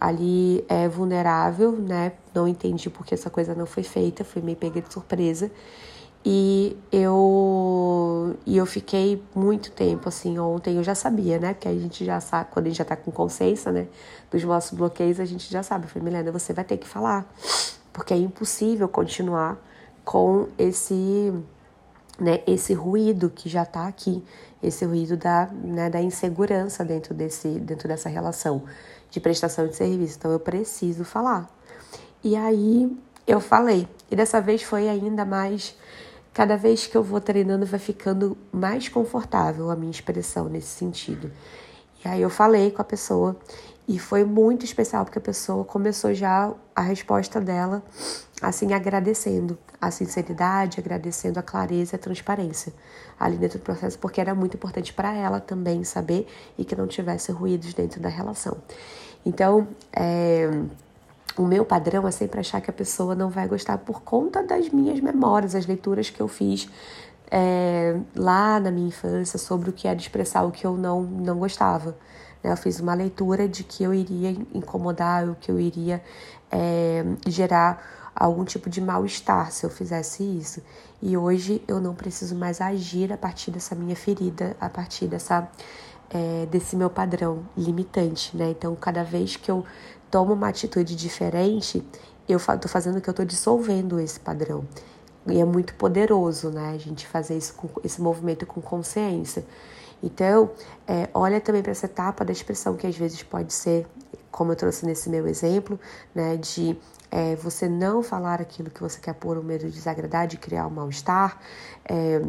ali 0.02 0.66
é, 0.68 0.88
vulnerável, 0.90 1.72
né? 1.72 2.14
Não 2.34 2.48
entendi 2.48 2.90
porque 2.90 3.14
essa 3.14 3.30
coisa 3.30 3.54
não 3.54 3.68
foi 3.68 3.84
feita, 3.84 4.24
fui 4.24 4.42
meio 4.42 4.58
pega 4.58 4.82
de 4.82 4.92
surpresa. 4.92 5.52
E 6.26 6.76
eu, 6.92 8.36
e 8.44 8.58
eu 8.58 8.66
fiquei 8.66 9.24
muito 9.36 9.72
tempo, 9.72 10.10
assim, 10.10 10.40
ontem 10.40 10.78
eu 10.78 10.84
já 10.84 10.96
sabia, 10.96 11.38
né? 11.38 11.54
Porque 11.54 11.68
a 11.68 11.76
gente 11.76 12.04
já 12.04 12.20
sabe, 12.20 12.50
quando 12.52 12.66
a 12.66 12.70
gente 12.70 12.80
já 12.80 12.86
tá 12.86 12.96
com 12.96 13.12
consciência, 13.12 13.72
né? 13.72 13.88
Dos 14.32 14.44
nossos 14.44 14.76
bloqueios, 14.76 15.20
a 15.20 15.26
gente 15.26 15.50
já 15.52 15.62
sabe. 15.62 15.86
Eu 15.86 15.90
falei, 15.90 16.06
Milena, 16.06 16.32
você 16.32 16.54
vai 16.54 16.66
ter 16.66 16.78
que 16.78 16.88
falar. 16.88 17.32
Porque 17.94 18.16
é 18.16 18.18
impossível 18.18 18.90
continuar 18.90 19.58
com 20.06 20.48
esse, 20.58 21.34
né, 22.20 22.42
esse 22.48 22.74
ruído 22.74 23.30
que 23.30 23.50
já 23.50 23.66
tá 23.66 23.88
aqui. 23.88 24.24
Esse 24.64 24.86
ruído 24.86 25.18
da, 25.18 25.48
né, 25.48 25.90
da 25.90 26.02
insegurança 26.02 26.86
dentro, 26.86 27.14
desse, 27.14 27.60
dentro 27.60 27.88
dessa 27.88 28.08
relação 28.08 28.64
de 29.12 29.20
prestação 29.20 29.68
de 29.68 29.76
serviço. 29.76 30.18
Então 30.18 30.32
eu 30.32 30.40
preciso 30.40 31.04
falar. 31.04 31.50
E 32.24 32.36
aí 32.36 32.96
eu 33.28 33.42
falei. 33.42 33.88
E 34.10 34.16
dessa 34.16 34.40
vez 34.40 34.64
foi 34.64 34.88
ainda 34.88 35.26
mais 35.26 35.76
Cada 36.36 36.58
vez 36.58 36.86
que 36.86 36.98
eu 36.98 37.02
vou 37.02 37.22
treinando, 37.22 37.66
vai 37.66 37.80
ficando 37.80 38.38
mais 38.52 38.90
confortável 38.90 39.72
a 39.72 39.76
minha 39.78 39.90
expressão 39.90 40.50
nesse 40.50 40.68
sentido. 40.68 41.32
E 42.04 42.10
aí 42.10 42.22
eu 42.22 42.30
falei 42.30 42.72
com 42.72 42.82
a 42.82 42.84
pessoa 42.84 43.38
e 43.88 44.00
foi 44.00 44.26
muito 44.26 44.66
especial 44.66 45.06
porque 45.06 45.20
a 45.20 45.22
pessoa 45.22 45.64
começou 45.64 46.14
já 46.14 46.52
a 46.76 46.82
resposta 46.82 47.40
dela 47.40 47.84
assim 48.42 48.74
agradecendo 48.74 49.58
a 49.80 49.92
sinceridade, 49.92 50.80
agradecendo 50.80 51.40
a 51.40 51.44
clareza 51.44 51.96
e 51.96 51.98
a 51.98 52.00
transparência 52.00 52.74
ali 53.20 53.38
dentro 53.38 53.60
do 53.60 53.62
processo, 53.62 53.98
porque 54.00 54.20
era 54.20 54.36
muito 54.36 54.56
importante 54.56 54.94
para 54.94 55.14
ela 55.14 55.40
também 55.40 55.84
saber 55.84 56.28
e 56.58 56.66
que 56.66 56.76
não 56.76 56.88
tivesse 56.88 57.32
ruídos 57.32 57.74
dentro 57.74 58.02
da 58.02 58.10
relação. 58.10 58.58
Então, 59.26 59.68
é, 59.94 60.50
o 61.38 61.44
meu 61.44 61.66
padrão 61.66 62.08
é 62.08 62.12
sempre 62.12 62.40
achar 62.40 62.62
que 62.62 62.70
a 62.70 62.74
pessoa 62.74 63.16
não 63.16 63.30
vai 63.30 63.48
gostar 63.48 63.78
por 63.78 64.02
conta 64.02 64.44
das 64.44 64.70
minhas 64.70 65.00
memórias, 65.00 65.56
as 65.56 65.66
leituras 65.66 66.10
que 66.10 66.22
eu 66.22 66.28
fiz 66.28 66.70
é, 67.32 67.98
lá 68.16 68.60
na 68.60 68.72
minha 68.72 68.88
infância 68.88 69.40
sobre 69.40 69.70
o 69.70 69.74
que 69.74 69.88
era 69.88 69.98
expressar 69.98 70.44
o 70.44 70.52
que 70.52 70.66
eu 70.66 70.76
não, 70.76 71.04
não 71.04 71.40
gostava. 71.40 71.96
Né? 72.46 72.52
Eu 72.52 72.58
fiz 72.58 72.80
uma 72.80 72.94
leitura 72.94 73.50
de 73.50 73.64
que 73.64 73.84
eu 73.84 73.94
iria 73.94 74.30
incomodar, 74.54 75.28
o 75.28 75.36
que 75.36 75.52
eu 75.52 75.60
iria 75.60 76.02
é, 76.52 77.04
gerar 77.28 78.12
algum 78.16 78.46
tipo 78.46 78.70
de 78.70 78.80
mal-estar 78.80 79.52
se 79.52 79.66
eu 79.66 79.70
fizesse 79.70 80.24
isso. 80.24 80.62
E 81.02 81.18
hoje 81.18 81.62
eu 81.68 81.82
não 81.82 81.96
preciso 81.96 82.36
mais 82.36 82.62
agir 82.62 83.12
a 83.12 83.18
partir 83.18 83.50
dessa 83.50 83.74
minha 83.74 83.96
ferida, 83.96 84.56
a 84.62 84.70
partir 84.70 85.08
dessa 85.08 85.50
é, 86.08 86.46
desse 86.46 86.76
meu 86.76 86.90
padrão 86.90 87.44
limitante, 87.58 88.38
né? 88.38 88.52
Então, 88.52 88.76
cada 88.76 89.04
vez 89.04 89.36
que 89.36 89.50
eu 89.50 89.66
tomo 90.12 90.34
uma 90.34 90.48
atitude 90.48 90.96
diferente, 90.96 91.84
eu 92.30 92.40
tô 92.62 92.68
fazendo 92.68 93.02
que 93.02 93.10
eu 93.10 93.14
tô 93.14 93.26
dissolvendo 93.26 94.00
esse 94.00 94.20
padrão. 94.20 94.64
E 95.28 95.40
é 95.40 95.44
muito 95.44 95.74
poderoso, 95.74 96.52
né? 96.52 96.74
A 96.76 96.78
gente 96.78 97.08
fazer 97.08 97.36
isso 97.36 97.56
com, 97.56 97.68
esse 97.84 98.00
movimento 98.00 98.46
com 98.46 98.62
consciência. 98.62 99.44
Então, 100.06 100.52
é, 100.88 101.10
olha 101.16 101.42
também 101.42 101.64
para 101.64 101.72
essa 101.72 101.88
etapa 101.88 102.24
da 102.24 102.32
expressão 102.32 102.76
que 102.78 102.86
às 102.86 102.96
vezes 102.96 103.24
pode 103.24 103.52
ser, 103.52 103.88
como 104.32 104.52
eu 104.52 104.56
trouxe 104.56 104.86
nesse 104.86 105.10
meu 105.10 105.28
exemplo, 105.28 105.80
né, 106.14 106.38
de 106.38 106.78
é, 107.10 107.36
você 107.36 107.68
não 107.68 108.04
falar 108.04 108.40
aquilo 108.40 108.70
que 108.70 108.82
você 108.82 109.00
quer 109.00 109.16
por 109.16 109.36
um 109.36 109.42
medo 109.42 109.66
de 109.66 109.72
desagradar, 109.72 110.28
de 110.28 110.38
criar 110.38 110.68
um 110.68 110.70
mal-estar. 110.70 111.40
É, 111.84 112.22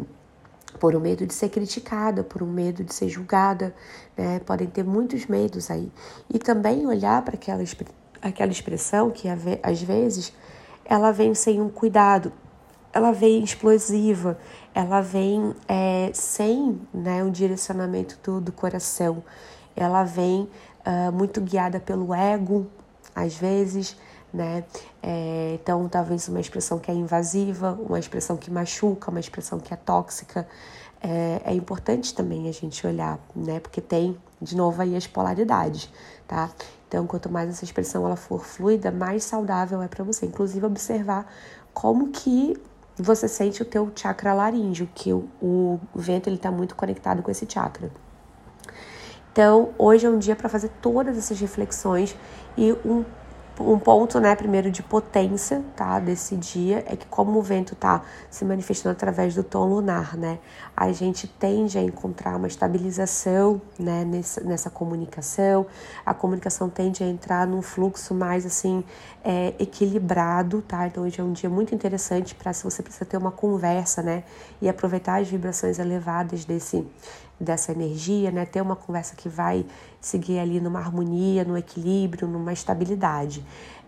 por 0.79 0.95
um 0.95 0.99
medo 0.99 1.25
de 1.25 1.33
ser 1.33 1.49
criticada, 1.49 2.23
por 2.23 2.43
um 2.43 2.51
medo 2.51 2.83
de 2.83 2.93
ser 2.93 3.09
julgada, 3.09 3.73
né? 4.15 4.39
Podem 4.41 4.67
ter 4.67 4.83
muitos 4.83 5.25
medos 5.25 5.71
aí. 5.71 5.91
E 6.31 6.37
também 6.37 6.85
olhar 6.85 7.23
para 7.23 7.33
aquela, 7.33 7.63
aquela 8.21 8.51
expressão 8.51 9.09
que 9.09 9.27
às 9.63 9.81
vezes 9.81 10.33
ela 10.85 11.11
vem 11.11 11.33
sem 11.33 11.59
um 11.59 11.69
cuidado, 11.69 12.31
ela 12.97 13.11
vem 13.11 13.43
explosiva, 13.43 14.39
ela 14.73 15.01
vem 15.01 15.53
é, 15.67 16.09
sem 16.15 16.81
né, 16.91 17.23
um 17.23 17.29
direcionamento 17.29 18.17
do, 18.23 18.41
do 18.41 18.51
coração, 18.51 19.23
ela 19.75 20.03
vem 20.03 20.49
uh, 20.83 21.11
muito 21.13 21.39
guiada 21.39 21.79
pelo 21.79 22.11
ego, 22.11 22.65
às 23.13 23.35
vezes, 23.35 23.95
né? 24.33 24.63
É, 25.01 25.59
então, 25.61 25.87
talvez 25.87 26.27
uma 26.27 26.39
expressão 26.39 26.79
que 26.79 26.89
é 26.89 26.93
invasiva, 26.93 27.77
uma 27.79 27.99
expressão 27.99 28.35
que 28.35 28.49
machuca, 28.49 29.11
uma 29.11 29.19
expressão 29.19 29.59
que 29.59 29.71
é 29.71 29.77
tóxica. 29.77 30.47
É, 30.99 31.41
é 31.45 31.53
importante 31.53 32.15
também 32.15 32.49
a 32.49 32.51
gente 32.51 32.85
olhar, 32.85 33.19
né? 33.35 33.59
Porque 33.59 33.79
tem, 33.79 34.17
de 34.41 34.57
novo, 34.57 34.81
aí 34.81 34.95
as 34.95 35.05
polaridades, 35.05 35.87
tá? 36.27 36.49
Então, 36.87 37.05
quanto 37.05 37.29
mais 37.29 37.47
essa 37.47 37.63
expressão 37.63 38.05
ela 38.07 38.15
for 38.15 38.43
fluida, 38.43 38.89
mais 38.91 39.23
saudável 39.23 39.83
é 39.83 39.87
para 39.87 40.03
você. 40.03 40.25
Inclusive, 40.25 40.65
observar 40.65 41.31
como 41.73 42.07
que 42.07 42.59
você 42.97 43.27
sente 43.27 43.61
o 43.61 43.65
teu 43.65 43.91
chakra 43.95 44.33
laríngeo, 44.33 44.89
que 44.93 45.13
o, 45.13 45.29
o 45.41 45.79
vento 45.95 46.27
ele 46.27 46.37
está 46.37 46.51
muito 46.51 46.75
conectado 46.75 47.21
com 47.21 47.29
esse 47.29 47.45
chakra. 47.47 47.91
Então, 49.31 49.69
hoje 49.77 50.05
é 50.05 50.09
um 50.09 50.17
dia 50.17 50.35
para 50.35 50.49
fazer 50.49 50.69
todas 50.81 51.15
essas 51.17 51.39
reflexões 51.39 52.15
e 52.57 52.71
um 52.83 53.05
um 53.59 53.79
ponto, 53.79 54.19
né, 54.19 54.35
primeiro 54.35 54.69
de 54.69 54.83
potência, 54.83 55.63
tá, 55.75 55.99
desse 55.99 56.35
dia 56.35 56.83
é 56.87 56.95
que 56.95 57.05
como 57.07 57.39
o 57.39 57.41
vento 57.41 57.75
tá 57.75 58.03
se 58.29 58.45
manifestando 58.45 58.93
através 58.93 59.33
do 59.33 59.43
tom 59.43 59.65
lunar, 59.65 60.15
né, 60.15 60.39
a 60.75 60.91
gente 60.91 61.27
tende 61.27 61.77
a 61.77 61.81
encontrar 61.81 62.35
uma 62.35 62.47
estabilização, 62.47 63.61
né, 63.79 64.05
nessa, 64.05 64.41
nessa 64.41 64.69
comunicação, 64.69 65.65
a 66.05 66.13
comunicação 66.13 66.69
tende 66.69 67.03
a 67.03 67.07
entrar 67.07 67.47
num 67.47 67.61
fluxo 67.61 68.13
mais, 68.13 68.45
assim, 68.45 68.83
é, 69.23 69.53
equilibrado, 69.59 70.61
tá, 70.61 70.87
então 70.87 71.03
hoje 71.03 71.19
é 71.19 71.23
um 71.23 71.33
dia 71.33 71.49
muito 71.49 71.73
interessante 71.73 72.35
para 72.35 72.53
se 72.53 72.63
você 72.63 72.83
precisa 72.83 73.05
ter 73.05 73.17
uma 73.17 73.31
conversa, 73.31 74.01
né, 74.01 74.23
e 74.61 74.69
aproveitar 74.69 75.21
as 75.21 75.27
vibrações 75.27 75.79
elevadas 75.79 76.45
desse 76.45 76.85
dessa 77.39 77.71
energia, 77.71 78.31
né? 78.31 78.45
Ter 78.45 78.61
uma 78.61 78.75
conversa 78.75 79.15
que 79.15 79.29
vai 79.29 79.65
seguir 80.01 80.39
ali 80.39 80.59
numa 80.59 80.79
harmonia, 80.79 81.43
no 81.43 81.57
equilíbrio, 81.57 82.27
numa 82.27 82.53
estabilidade. 82.53 83.45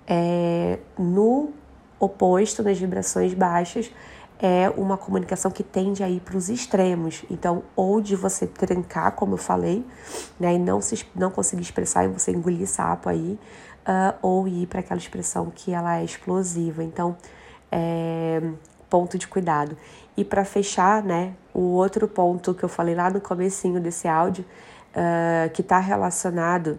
É, 0.08 0.80
no 0.98 1.52
oposto, 2.00 2.64
nas 2.64 2.78
vibrações 2.78 3.34
baixas, 3.34 3.92
é 4.40 4.70
uma 4.78 4.98
comunicação 4.98 5.52
que 5.52 5.64
tende 5.64 6.02
a 6.02 6.10
ir 6.10 6.22
para 6.22 6.38
os 6.38 6.50
extremos. 6.50 7.26
Então, 7.30 7.64
ou 7.76 8.00
de 8.00 8.16
você 8.16 8.48
trancar, 8.48 9.12
como 9.12 9.34
eu 9.34 9.38
falei, 9.38 9.86
né, 10.40 10.56
e 10.56 10.60
não, 10.60 10.82
se, 10.82 11.06
não 11.14 11.30
conseguir 11.30 11.62
expressar 11.62 12.06
e 12.06 12.08
você 12.08 12.32
engolir 12.32 12.66
sapo 12.68 13.10
aí, 13.10 13.38
uh, 13.86 14.18
ou 14.22 14.48
ir 14.48 14.68
para 14.68 14.80
aquela 14.80 15.00
expressão 15.00 15.52
que 15.54 15.74
ela 15.74 16.00
é 16.00 16.06
explosiva. 16.06 16.84
Então, 16.84 17.18
é, 17.70 18.42
ponto 18.90 19.18
de 19.18 19.28
cuidado. 19.28 19.78
E 20.20 20.26
para 20.26 20.44
fechar, 20.44 21.02
né, 21.02 21.32
o 21.54 21.62
outro 21.62 22.06
ponto 22.06 22.54
que 22.54 22.62
eu 22.62 22.68
falei 22.68 22.94
lá 22.94 23.10
no 23.10 23.22
comecinho 23.22 23.80
desse 23.80 24.06
áudio, 24.06 24.44
uh, 24.92 25.50
que 25.52 25.62
está 25.62 25.80
relacionado 25.80 26.78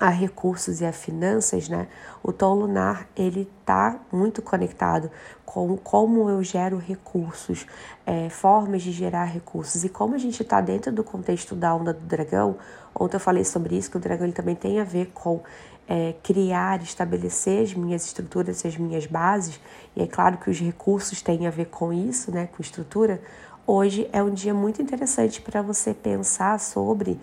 a 0.00 0.10
recursos 0.10 0.80
e 0.80 0.86
a 0.86 0.92
finanças, 0.92 1.68
né? 1.68 1.88
O 2.22 2.32
tom 2.32 2.54
lunar 2.54 3.08
ele 3.16 3.50
está 3.60 3.98
muito 4.12 4.40
conectado 4.42 5.10
com 5.44 5.76
como 5.76 6.28
eu 6.28 6.42
gero 6.42 6.76
recursos, 6.76 7.66
é, 8.06 8.28
formas 8.28 8.82
de 8.82 8.92
gerar 8.92 9.24
recursos 9.24 9.82
e 9.82 9.88
como 9.88 10.14
a 10.14 10.18
gente 10.18 10.42
está 10.42 10.60
dentro 10.60 10.92
do 10.92 11.02
contexto 11.02 11.54
da 11.54 11.74
onda 11.74 11.92
do 11.92 12.00
dragão. 12.00 12.56
Ontem 12.94 13.16
eu 13.16 13.20
falei 13.20 13.44
sobre 13.44 13.76
isso 13.76 13.90
que 13.90 13.96
o 13.96 14.00
dragão 14.00 14.26
ele 14.26 14.32
também 14.32 14.54
tem 14.54 14.80
a 14.80 14.84
ver 14.84 15.10
com 15.12 15.42
é, 15.88 16.14
criar, 16.22 16.82
estabelecer 16.82 17.62
as 17.62 17.74
minhas 17.74 18.04
estruturas, 18.04 18.64
as 18.64 18.76
minhas 18.76 19.06
bases. 19.06 19.58
E 19.96 20.02
é 20.02 20.06
claro 20.06 20.36
que 20.36 20.50
os 20.50 20.60
recursos 20.60 21.22
têm 21.22 21.46
a 21.46 21.50
ver 21.50 21.66
com 21.66 21.92
isso, 21.92 22.30
né? 22.30 22.48
Com 22.54 22.62
estrutura. 22.62 23.20
Hoje 23.66 24.08
é 24.12 24.22
um 24.22 24.30
dia 24.30 24.54
muito 24.54 24.80
interessante 24.80 25.42
para 25.42 25.60
você 25.60 25.92
pensar 25.92 26.58
sobre 26.58 27.20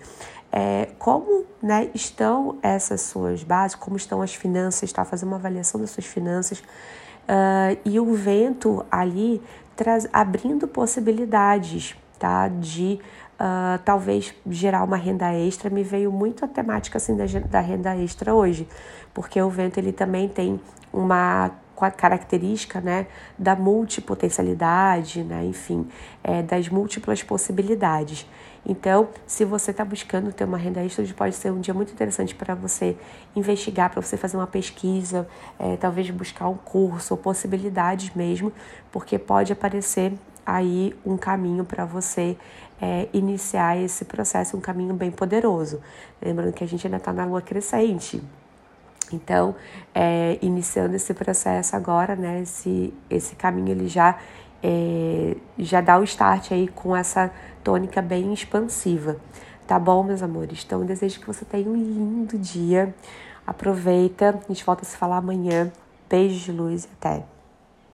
é, 0.57 0.87
como 0.97 1.43
né, 1.61 1.89
estão 1.93 2.57
essas 2.63 3.01
suas 3.01 3.43
bases, 3.43 3.75
como 3.75 3.97
estão 3.97 4.21
as 4.21 4.33
finanças, 4.33 4.89
tá? 4.93 5.03
Fazer 5.03 5.25
uma 5.25 5.35
avaliação 5.35 5.81
das 5.81 5.89
suas 5.89 6.05
finanças. 6.05 6.59
Uh, 6.59 7.77
e 7.83 7.99
o 7.99 8.13
vento 8.13 8.85
ali 8.89 9.41
traz, 9.75 10.07
abrindo 10.13 10.65
possibilidades 10.65 11.93
tá? 12.17 12.47
de 12.47 13.01
uh, 13.33 13.77
talvez 13.83 14.33
gerar 14.49 14.83
uma 14.83 14.95
renda 14.95 15.33
extra. 15.33 15.69
Me 15.69 15.83
veio 15.83 16.09
muito 16.09 16.45
a 16.45 16.47
temática 16.47 16.99
assim, 16.99 17.17
da, 17.17 17.25
da 17.49 17.59
renda 17.59 17.93
extra 17.97 18.33
hoje, 18.33 18.65
porque 19.13 19.41
o 19.41 19.49
vento 19.49 19.77
ele 19.77 19.91
também 19.91 20.29
tem 20.29 20.61
uma 20.93 21.51
característica 21.75 22.79
né, 22.79 23.07
da 23.37 23.55
multipotencialidade, 23.55 25.23
né, 25.23 25.45
enfim, 25.45 25.87
é, 26.23 26.41
das 26.41 26.69
múltiplas 26.69 27.21
possibilidades. 27.21 28.25
Então, 28.67 29.09
se 29.27 29.45
você 29.45 29.69
está 29.69 29.85
buscando 29.85 30.33
ter 30.33 30.43
uma 30.43 30.57
renda 30.57 30.83
extra, 30.83 31.05
pode 31.13 31.35
ser 31.35 31.51
um 31.51 31.59
dia 31.59 31.73
muito 31.73 31.93
interessante 31.93 32.33
para 32.33 32.55
você 32.55 32.97
investigar, 33.35 33.91
para 33.91 34.01
você 34.01 34.17
fazer 34.17 34.37
uma 34.37 34.47
pesquisa, 34.47 35.27
é, 35.59 35.77
talvez 35.77 36.09
buscar 36.09 36.47
um 36.49 36.57
curso 36.57 37.13
ou 37.13 37.17
possibilidades 37.17 38.09
mesmo, 38.15 38.51
porque 38.91 39.19
pode 39.19 39.53
aparecer 39.53 40.13
aí 40.43 40.95
um 41.05 41.15
caminho 41.15 41.63
para 41.63 41.85
você 41.85 42.35
é, 42.81 43.07
iniciar 43.13 43.77
esse 43.77 44.03
processo, 44.05 44.57
um 44.57 44.61
caminho 44.61 44.93
bem 44.93 45.11
poderoso. 45.11 45.79
Lembrando 46.21 46.53
que 46.53 46.63
a 46.63 46.67
gente 46.67 46.87
ainda 46.87 46.97
está 46.97 47.13
na 47.13 47.25
lua 47.25 47.41
crescente. 47.41 48.21
Então, 49.15 49.55
é, 49.93 50.37
iniciando 50.41 50.95
esse 50.95 51.13
processo 51.13 51.75
agora, 51.75 52.15
né, 52.15 52.41
esse, 52.41 52.93
esse 53.09 53.35
caminho 53.35 53.69
ele 53.69 53.87
já, 53.87 54.17
é, 54.61 55.35
já 55.57 55.81
dá 55.81 55.97
o 55.97 56.03
start 56.03 56.51
aí 56.51 56.67
com 56.67 56.95
essa 56.95 57.31
tônica 57.63 58.01
bem 58.01 58.33
expansiva. 58.33 59.17
Tá 59.65 59.79
bom, 59.79 60.03
meus 60.03 60.21
amores? 60.21 60.63
Então, 60.65 60.81
eu 60.81 60.85
desejo 60.85 61.19
que 61.19 61.25
você 61.25 61.43
tenha 61.43 61.69
um 61.69 61.75
lindo 61.75 62.37
dia. 62.37 62.93
Aproveita, 63.47 64.39
a 64.43 64.47
gente 64.47 64.63
volta 64.63 64.83
a 64.83 64.85
se 64.85 64.95
falar 64.95 65.17
amanhã. 65.17 65.71
Beijo 66.09 66.45
de 66.45 66.51
luz 66.51 66.83
e 66.83 66.89
até. 66.99 67.34